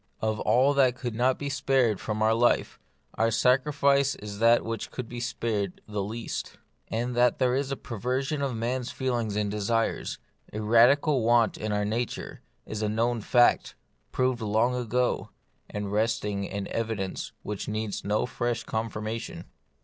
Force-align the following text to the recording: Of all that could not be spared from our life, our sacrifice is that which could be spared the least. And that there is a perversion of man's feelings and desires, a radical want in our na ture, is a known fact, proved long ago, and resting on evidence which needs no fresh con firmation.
Of 0.19 0.39
all 0.39 0.73
that 0.73 0.95
could 0.95 1.13
not 1.13 1.37
be 1.37 1.47
spared 1.47 1.99
from 1.99 2.23
our 2.23 2.33
life, 2.33 2.79
our 3.13 3.29
sacrifice 3.29 4.15
is 4.15 4.39
that 4.39 4.65
which 4.65 4.89
could 4.89 5.07
be 5.07 5.19
spared 5.19 5.79
the 5.87 6.01
least. 6.01 6.57
And 6.87 7.15
that 7.15 7.37
there 7.37 7.53
is 7.53 7.71
a 7.71 7.75
perversion 7.75 8.41
of 8.41 8.55
man's 8.55 8.89
feelings 8.89 9.35
and 9.35 9.51
desires, 9.51 10.17
a 10.51 10.59
radical 10.59 11.21
want 11.21 11.55
in 11.55 11.71
our 11.71 11.85
na 11.85 12.03
ture, 12.07 12.41
is 12.65 12.81
a 12.81 12.89
known 12.89 13.21
fact, 13.21 13.75
proved 14.11 14.41
long 14.41 14.73
ago, 14.73 15.29
and 15.69 15.91
resting 15.91 16.51
on 16.51 16.65
evidence 16.69 17.31
which 17.43 17.67
needs 17.67 18.03
no 18.03 18.25
fresh 18.25 18.63
con 18.63 18.89
firmation. 18.89 19.43